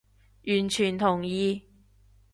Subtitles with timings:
[0.47, 1.61] 完全同意